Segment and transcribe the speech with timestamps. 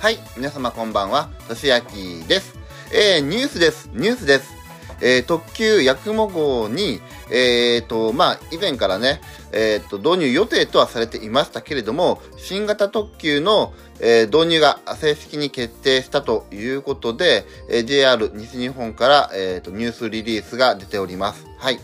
[0.00, 2.54] はい、皆様こんばんは、としやきです。
[2.94, 4.54] えー、ニュースです、ニュースです。
[5.00, 7.00] えー、特急やくも号に、
[7.32, 21.44] えーと、まあ、以前からね、えーと、導入予定とはされていましたけれども、新型特急の、えー導入が正式に決定したということで、えー JR 西日本から、えーと、ニュースリリースが出ております。
[21.58, 21.80] はい。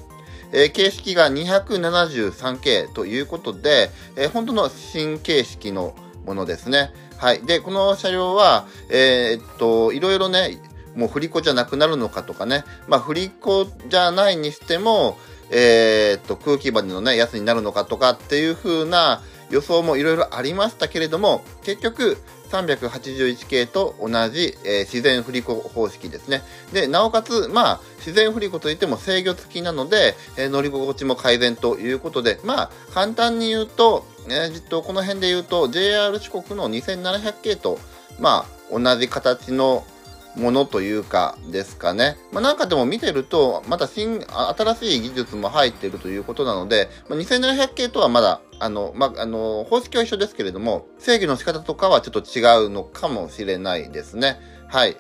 [0.53, 6.93] えー形式が273系ということで、えー本当の新形式のものですね。
[7.17, 7.43] はい。
[7.43, 10.59] で、この車両は、えーっと、いろいろね、
[10.95, 15.19] もう振り子じゃなくなるのかとかね、まあ振り子じゃないにしても、
[15.51, 22.17] えーっと、空気バネのね、やつになるのかとかっていう風な予想もいろいろありましたけれども、結局、
[22.51, 26.43] 381系と同じ、えー自然振り子方式ですね。
[26.73, 37.79] で、なおかつ、まあ、自然振り子といっても制御付きなので、えー乗り心地も改善ということで、まあ、簡単に言うと、えっと、この辺で言うと、JR 四国の2700系と、
[38.19, 39.85] まあ、同じ形の
[40.37, 42.17] ものというかですかね。
[42.33, 44.25] まあ、なんかでも見てると、また新、
[44.57, 54.41] 新しい技術も入っているということなので、まあ、2700系とはまだ、あの、まあ、あの、方式は一緒ですけれども、制御の仕方とかはちょっと違うのかもしれないですね。
[54.69, 54.97] はい。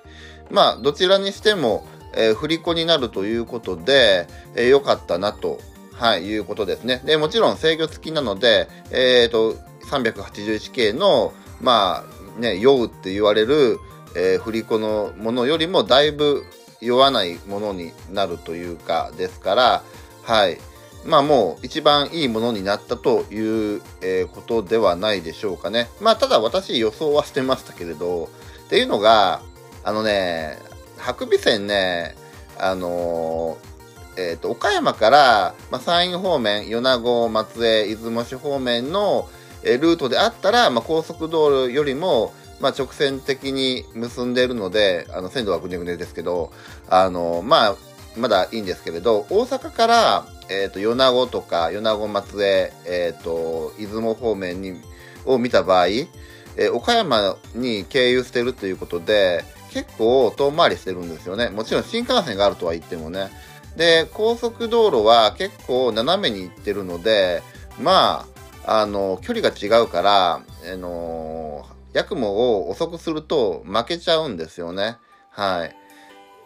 [0.50, 5.58] まあ、どちらにしても、えー振り子になるということで、えー良かったなと、
[5.96, 7.00] はい、いうことですね。
[7.04, 9.54] で、もちろん制御付きなので、えっ、と、
[9.90, 12.04] 381系の、ま
[12.36, 13.78] あ、ね、酔うって言われる、
[14.16, 16.44] えー振り子のものよりもだいぶ
[16.80, 19.82] 酔わないものになるというか、ですから、
[20.22, 20.58] はい。
[21.04, 25.88] まあもう一番いいものになったという、えーことではないでしょうかね。
[26.00, 28.30] まあただ私予想はしてましたけれど、
[28.66, 29.42] っていうのが、
[29.84, 30.58] あのね、
[30.98, 32.16] 白尾線ね、
[32.58, 33.73] あのー
[34.16, 39.28] えっ、と、岡山から、まあ、山陰方面、米子、松江、出雲市方面の、
[39.62, 46.52] えールートであったら、まあ、高速道路よりも、まあ、直線的に結んでいるので、あの、線路はぐねぐねですけど、
[46.88, 47.76] あの、まあ、
[48.16, 54.80] まだいいんですけれど、大阪から、えっ、と、米子とか、米子松江、えっ、と、出雲方面に、
[55.24, 61.48] を見た場合、えー岡山に経由してるということで、結構遠回りしてるんですよね。
[61.48, 63.30] もちろん新幹線があるとは言ってもね。
[63.76, 67.42] で、高速道路は結構斜めに行ってるので、
[67.80, 68.26] ま
[68.64, 70.42] あ、あの、距離が違うから、あ
[70.76, 74.96] の、ヤクモを遅くすると負けちゃうんですよね。
[75.30, 75.76] はい。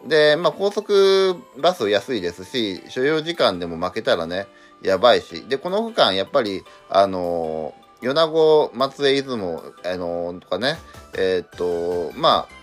[0.07, 4.47] で、まあ、高速バス安いですし、所要時間でも負けたらね、
[4.81, 5.45] やばいし。
[5.47, 10.77] で、この区間、やっぱり、あの、米子、松江、出雲、あの、とかね、
[11.17, 12.59] えーっと、まあ、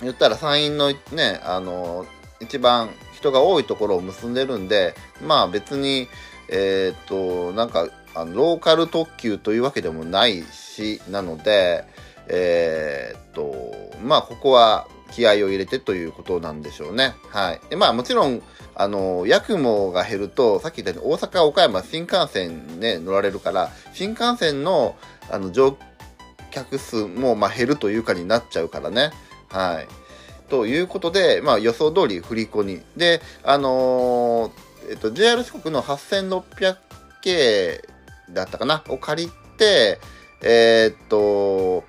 [0.00, 2.06] 言ったら山陰のね、あの、
[2.40, 2.88] 一番
[3.20, 4.94] 人が多いところを結んでるんで、
[5.24, 6.08] まあ別に、
[6.48, 11.84] えーっと、なんか、あのローカル特急というわけでもないし、なので、
[12.26, 17.14] えーっと、まあここは気合を入れてということなんでしょうね。
[17.28, 17.60] はい。
[17.68, 18.42] で、まあもちろん、
[18.74, 24.96] あの、ヤクモが減ると、さっき言ったように大阪、岡山、新幹線ね、乗られるから、新幹線の、
[25.30, 25.76] あの、乗
[26.50, 29.10] 客数も、まあ減るというかになっちゃうからね。
[29.50, 29.88] はい。
[30.50, 32.82] ということで、まあ予想通り振り子に。
[32.96, 36.76] で、あのーえっと、JR 四国の8600
[37.22, 37.84] 系
[38.30, 38.82] だったかな？
[38.88, 40.00] を借りて、
[40.42, 41.84] えーっと、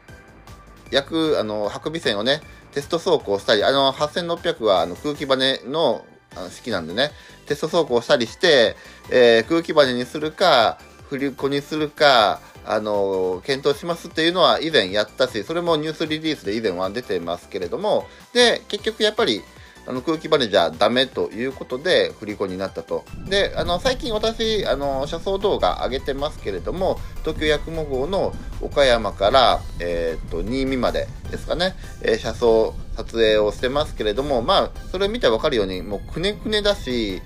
[0.92, 2.42] 約、あの、白尾線をね、
[2.74, 6.06] テスト走行したり、あの、8600はあの空気バネの
[6.36, 7.12] あの式なんでね、
[7.48, 8.76] テスト走行したりして、
[9.10, 10.78] えー空気バネにするか、
[11.10, 19.42] 振り子にするか、あの、検討しますっていうのは以前やったし、それもニュースリリースで以前は出てますけれども、で、結局やっぱり、
[19.88, 23.04] あの空気バネじゃダメということで振り子になったと。
[23.28, 37.22] で、あの最近私、あの車窓動画上げてますけれども、東京八雲号の岡山から、えーっと新見までですかね、えー車窓撮影をしてますけれども、まあ、それを見てわかるように、もうくねくねだし、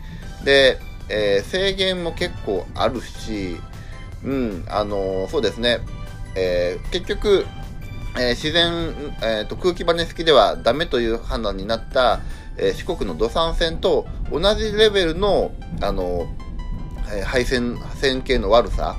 [0.45, 0.79] で、
[1.09, 3.57] えー制限も結構あるし、
[4.25, 5.79] うん、あのそうですね、
[6.35, 7.45] えー結局、
[8.17, 12.21] えー自然、えーと空気バネ式ではダメという判断になった、
[12.57, 15.51] えー四国の土山線と同じレベルの、
[15.81, 16.27] あの
[17.13, 18.95] えー配線線形の悪さ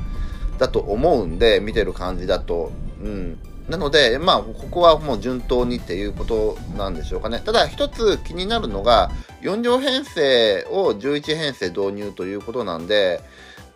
[0.59, 2.73] だと思うんで見てる感じだと、
[3.03, 7.43] うん、なので、まあ、ここはもう順当にっていうことなんでしょうかね。
[7.45, 9.11] ただ、一つ気になるのが、
[9.43, 13.21] 4両編成を11編成導入ということなんで、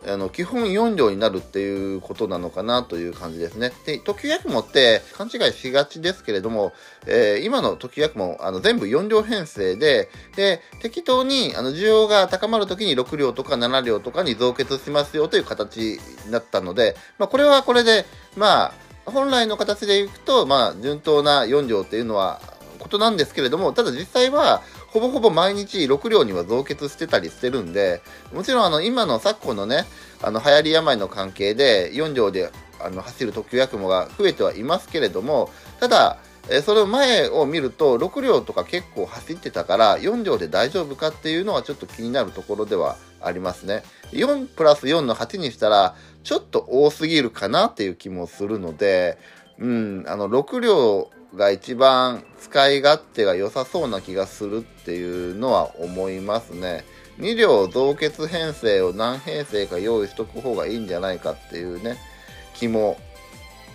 [0.06, 3.72] あの基本4両になるっていうことなのかなという感じですね。
[3.84, 6.72] で、特急やくもって勘違いしがちですけれども、
[7.06, 18.06] えー今の特急やくもあの全部4両編成で、で、適当にあの需要が高まるときに6両とか7両とかに増結しますよという形になったので、まあ、これはこれで、
[18.36, 18.72] まあ、
[19.04, 22.40] 本来の形でいくと、まあ、順当な4両っていうのは
[22.80, 28.02] ことなんですけれども、ただ実際は、ほぼほぼ毎日6両には増結してたりしてるんで、
[28.34, 29.84] もちろんあの今の昨今のね、
[30.22, 32.50] あの流行り病の関係で4両で
[32.80, 43.84] あの走る特急やくもが増えてはいますけれども、ただ、えその前を見ると6両とか結構走ってたから4両で大丈夫かっていうのはちょっと気になるところではありますね。
[44.12, 45.94] 4プラス4の8にしたら
[46.24, 49.18] ちょっと多すぎるかなっていう気もするので、
[49.58, 56.84] うん、あの6両が一番使い勝手が良さそうな気がするっていうのは思いますね。
[57.18, 61.98] 2両増結編成を何編成か用意しとく方がいいんじゃないかっていうね、
[62.54, 62.96] 気も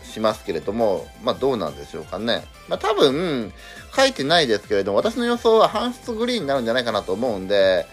[0.04, 2.44] しますけれども、まあどうなんでしょうかね。
[2.68, 3.54] まあ多分、
[3.96, 7.86] 書いてないですけれども、私の予想は半出グリーンになるんじゃないかなと思うんで、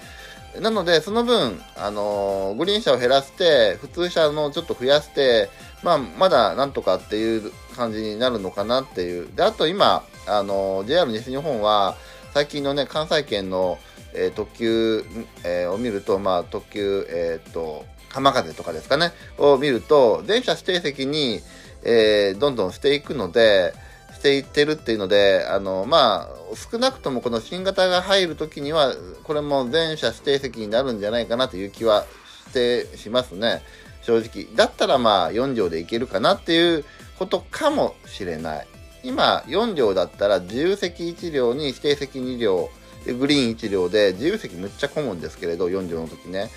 [0.60, 5.48] なので、その分、あのー、グリーン車を減らして、普通車のちょっと増やして、
[5.82, 9.28] まあ、まだなんとかっていう感じになるのかなっていう。
[9.34, 11.96] で、あと今、あの、JR 西日本は、
[12.34, 13.78] 最近のね、関西圏の、
[14.14, 15.04] えー、特急、
[15.44, 21.40] えー、を見ると、まあ、特急、えっ、と、浜風とかですかね、を見ると、電車指定席に、
[21.84, 23.74] えどんどんしていくので、
[24.14, 32.06] していってるっていうので、あの、まあ、少なくともこの新型が入るときには、これも全車指定席になるんじゃないかなという気は
[32.48, 33.62] してしますね。
[34.02, 34.46] 正直。
[34.54, 36.84] だったらまあ、4両でいけるかなっていう
[37.18, 38.66] ことかもしれない。
[39.02, 42.70] 今、4両だったら自由席1両に指定席2両、
[43.18, 46.50] グリーン1両で、自由席むっちゃ混むんですけれど、4両の時ね。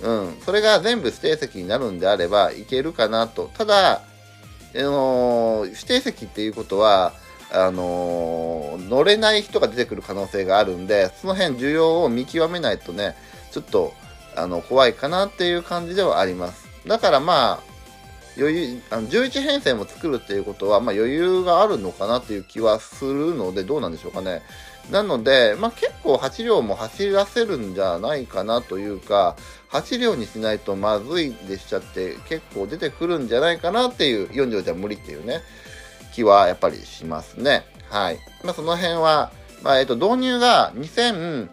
[0.00, 0.38] うん。
[0.44, 3.50] それが全部指定席になるんであれば、いけるかなと。
[3.56, 4.02] ただ、
[4.74, 7.12] あの指定席っていうことは、
[7.50, 13.16] あの乗れない人が出てくる可能性があるんで、その辺需要を見極めないとね、
[13.50, 13.94] ちょっと、
[14.36, 16.68] あの、怖いかなっていう感じではあります。
[16.86, 17.67] だからまあ、
[18.38, 24.42] 余裕、あの11編成も作るっていうことは、まあ余裕があるのかなっていう気はするので、どうなんでしょうかね。
[24.90, 29.36] なので、まあ結構8両も走らせるんじゃないかなというか、
[29.70, 35.40] 8両にしないとまずいでしちゃって結構出てくるんじゃないかなっていう4両じゃ無理っていうね
[36.14, 39.30] 気はやっぱりしますねはいまあその辺は、
[39.62, 41.48] まあ、えっと導入が2000、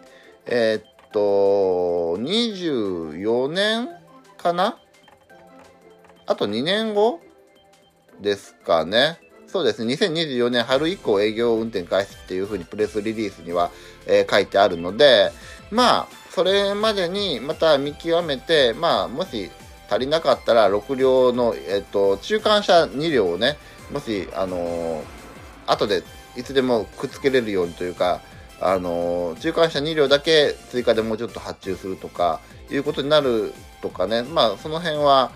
[0.46, 3.88] えっと24年
[4.38, 4.78] かな
[6.26, 7.20] あと2年後
[8.20, 9.20] ですかね。
[9.46, 9.94] そうですね。
[9.94, 13.70] 2024年春以降営業運転開始っていうふうにプレスリリースには、
[14.06, 15.30] えー、書いてあるので、
[15.70, 19.50] まあ、それまでにまた見極めて、まあ、もし
[19.88, 23.56] 足りなかったら6両の、えっと、中間車2両をね、
[23.92, 25.02] もし、あのー、
[25.66, 26.02] 後で
[26.36, 28.20] いつでもくっつけれるようにというか、
[28.60, 32.40] あのー、中間車2両だけ追加でもうちょっと発注するとか、
[32.70, 35.30] いうことになるとかね、まあ、その辺は、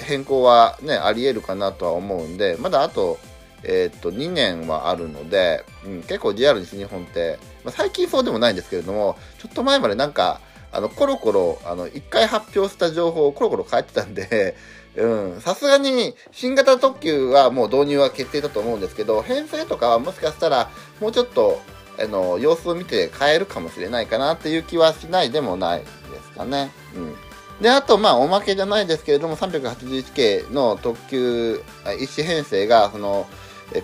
[0.00, 3.18] 変更はね、あり得るかなとは思うんで、まだあと、
[3.62, 10.40] えー、っと、2年はあるので、うん、結構 JR 西日本って、まあ、最近そうでもないんですけれども、ちょっと前までなんか、
[10.72, 14.56] あの、コロコロ、あの、一回発表した情報をコロコロ変えてたんで、
[14.96, 15.06] う
[15.36, 20.70] ん、さすがに新型特急はもう導入は決定だと思うんですけど、編成とかはもしかしたら
[21.00, 21.60] もうちょっと、
[21.98, 25.86] あの、様子を見て変えるかもしれないかなっていう気はしないでもないで
[26.22, 26.70] すかね。
[26.94, 27.25] うん。
[27.60, 31.62] で、あと、まあ、おまけじゃないですけれども、381系の特急
[31.98, 33.26] 一子編成が、その、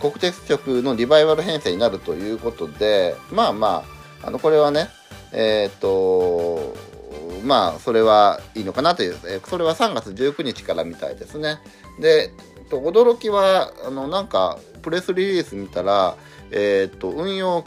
[0.00, 3.84] 国鉄局のリバイバル編成になるということで、まあま
[4.22, 4.88] あ、あの、これはね、
[5.32, 6.74] えっ、と、
[7.44, 9.16] まあ、それはいいのかなという、
[9.48, 11.58] それは3月19日からみたいですね。
[11.98, 12.30] で、
[12.70, 16.16] 驚きは、あの、なんか、プレスリリース見たら、
[16.50, 17.64] えっ、と、運用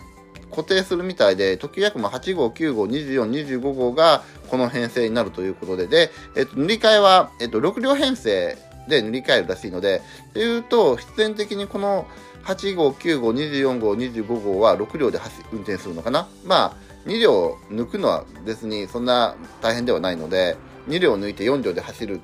[0.55, 8.57] 固定するみたいで、時約も8号、9号、24、25号がこの編成になるということで、で、えっと、塗り替えは、えっと、6両編成
[8.87, 10.01] で塗り替えるらしいので、
[10.33, 12.07] というと、必然的にこの
[12.45, 15.19] 8号、9号、24号、25号は6両で
[15.51, 16.27] 運転するのかな？
[16.45, 16.75] まあ、
[17.09, 20.55] 2両抜くのは別にそんな大変ではないので、
[20.87, 22.21] 2両抜いて4両で走る、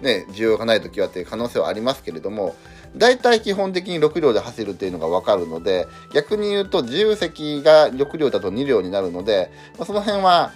[0.00, 2.54] ね、需要がない時はっていう可能性はありますけれども、
[2.96, 10.52] 大体基本的に6両で走るっていうのがわかるので、逆に言うと自由席が6両だと2両になるので、まあ、その辺は、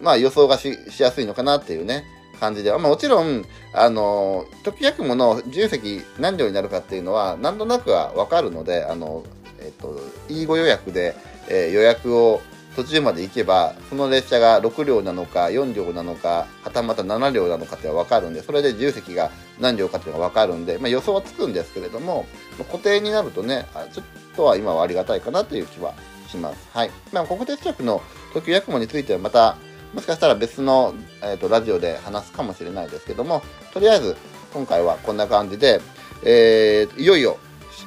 [0.00, 2.04] まあ予想がしやすいのかなっていうね、
[2.42, 9.22] 感じで、まあ、もちろん、あの、時やくもの自由席何両になるかっていうのは、なんとなくはわかるので、あの、
[9.60, 11.14] えっと、いいご予約で、
[11.48, 12.42] えー、予約を
[12.76, 22.26] 途中まで行けば、その列車が6両なのか、4両なのか、はたまた7両なのかってわかるんで、それで自由席が何両かっていうのがわかるんで、まあ、予想はつくんですけれども、
[22.70, 24.04] 固定になるとね、ちょっ
[24.36, 25.94] とは今はありがたいかなという気は
[26.28, 26.68] します。
[26.72, 26.90] はい。
[27.12, 28.02] まあ、国鉄局の
[28.32, 29.56] 特急やくもについてはまた、
[29.92, 33.42] もしかしたら別の、えーと、ラジオで話すかもしれないですけども、
[33.74, 34.16] とりあえず
[34.54, 35.80] 今回はこんな感じで、
[36.24, 37.36] えー、いよいよ、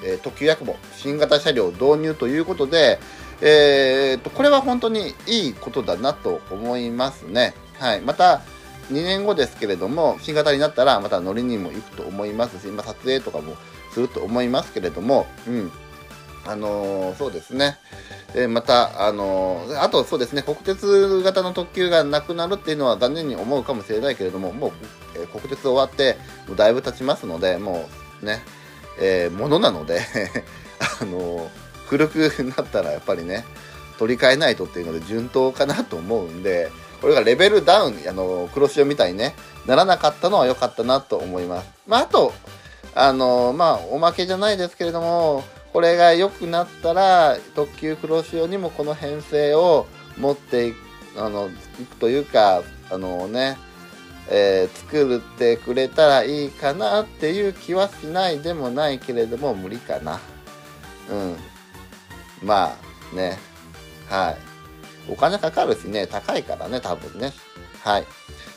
[0.04, 3.00] えー、特急やくも新型車両導入ということで、
[3.42, 7.54] えーと、これは本当にいいことだなと思いますね。
[7.80, 8.42] はい、また
[8.92, 13.56] 2年後ですけれども新型になったらまた乗りにも行くと思いますし、ま、撮影とかも
[13.92, 15.72] すると思いますけれども、うん、
[16.46, 17.78] あのー、そうですね。
[18.36, 24.72] えまた、あのー、あとそうですね、国鉄型の特急がなくなるっていうのは残念に思うかもしれないけれども、もう、
[25.16, 27.90] えー、国鉄終わって、もうだいぶ経ちますので、も
[28.22, 28.44] うね、
[29.00, 30.02] えー、ものなので
[31.02, 31.50] あの
[31.88, 32.18] 古く
[32.58, 33.46] なったらやっぱりね、
[33.98, 41.70] 取り替えないとっていうので順当かなと思うんで、これがレベルダウン、あの黒潮みたいにね、ならなかったのは良かったなと思います。
[41.88, 42.34] まあ、あと、
[42.94, 45.44] あのまあ、おまけじゃないですけれども、
[45.76, 49.88] これが良くなったら特急黒潮にもこの編成を
[50.18, 50.78] 持っていく
[51.18, 51.50] あの
[51.82, 53.58] いくというかあのね、
[54.30, 60.20] えー、作ってくれたらいいかなっていう気はしないでもないけれども無理かな
[61.10, 61.36] うん
[62.44, 62.78] ま
[63.14, 63.38] あね
[64.10, 64.38] はい
[65.12, 67.32] お金かかるしね高いからね多分ね
[67.84, 68.06] はい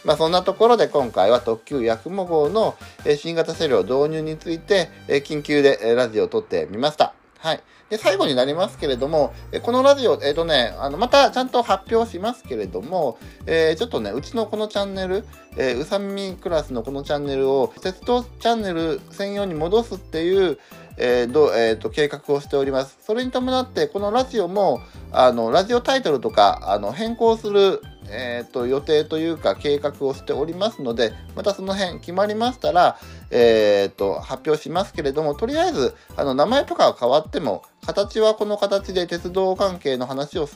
[0.04, 2.76] まあ、そんなところで今回は特急やくも号の
[3.18, 7.14] 新型車両導入について緊急でラジオを撮ってみました。
[7.38, 7.62] はい。
[7.88, 9.32] で、最後になりますけれども、
[9.62, 15.24] このラジオ、えっ、ー、とね、あの、またちゃんと発表しますけれども、えー、ちょっとね、うちのこのチャンネル、
[15.56, 20.58] えー、うさみクラスのこのチャンネルを、鉄道チャンネル専用に戻すっていう、
[20.98, 22.98] えーどえーと、計画をしております。
[23.00, 24.80] それに伴って、このラジオも、
[25.12, 32.98] あの、ラジオタイトルとか、あの、変更する、えーと、予定というか計画をしておりますのでまたその辺決まりましたら、
[33.30, 40.48] えーと、発表しますけれどもとりあえずあの名前とかは変わっても形はこの形で鉄道関係の話を、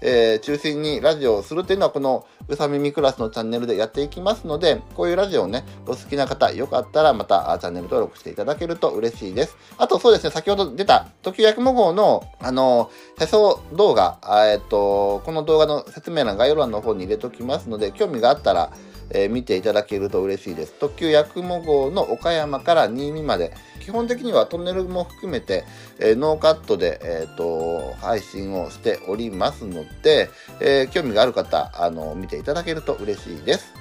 [0.00, 14.18] えー、中心にラジオをするというのはこのうさみみクラスのチャンネルでやっていきますのでこういうラジオをねお好きな方よかったらまたチャンネル登録していただけると嬉しいですあとそうですね先ほど出た時やくも号のあの世相動画
[14.52, 18.72] えっ、とこの動画の説明欄概要欄の方に入れときますので興味があったら
[19.10, 20.74] えー、見ていただけると嬉しいです。
[20.74, 23.54] 特急やくも号の岡山から新見まで、
[23.88, 25.64] 基本的にはトンネルも含めて、
[25.98, 30.28] えー、ノーカットで、えーと、配信をしておりますので、
[30.60, 33.72] えー、興味がある方、あの、見ていただけると嬉しいです。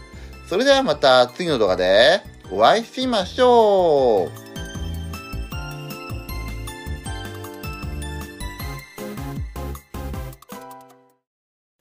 [0.47, 4.31] それではまた次の動画でお会いしましょう。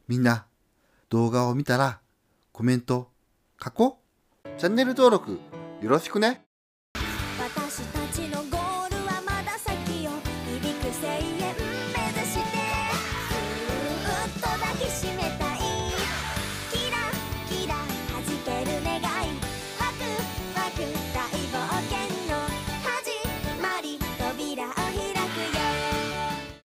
[0.09, 0.47] みんな
[1.11, 2.01] 動画を見たら
[2.51, 3.09] コメント
[3.65, 4.01] 書こ
[4.45, 4.49] う。
[4.59, 5.39] チャンネル登録
[5.81, 6.46] よろしくね。